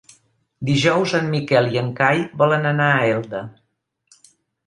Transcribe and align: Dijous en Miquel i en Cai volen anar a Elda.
Dijous 0.69 1.11
en 1.17 1.27
Miquel 1.33 1.69
i 1.75 1.79
en 1.81 1.91
Cai 1.99 2.23
volen 2.41 2.65
anar 2.69 2.87
a 2.95 3.03
Elda. 3.17 3.45